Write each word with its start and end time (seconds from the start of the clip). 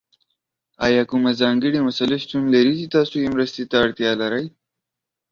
ایا 0.85 1.03
کومه 1.09 1.31
ځانګړې 1.41 1.79
مسله 1.87 2.15
شتون 2.23 2.43
لري 2.55 2.73
چې 2.79 2.91
تاسو 2.95 3.13
یې 3.23 3.33
مرستې 3.35 3.63
ته 3.69 3.75
اړتیا 3.83 4.11
لرئ؟ 4.21 4.45